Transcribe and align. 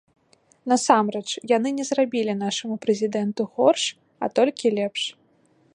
Насамрэч, 0.71 1.27
яны 1.57 1.69
не 1.81 1.85
зрабілі 1.89 2.33
нашаму 2.45 2.75
прэзідэнту 2.87 3.41
горш, 3.57 3.83
а 4.23 4.33
толькі 4.41 4.75
лепш. 4.81 5.01